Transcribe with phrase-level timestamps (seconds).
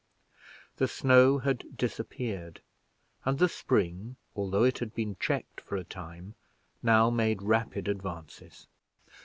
[0.77, 2.59] The snow had disappeared,
[3.23, 6.33] and the spring, although it had been checked for a time,
[6.81, 8.65] now made rapid advances.